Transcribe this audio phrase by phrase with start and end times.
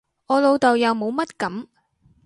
[0.25, 1.67] 我老豆又冇乜噉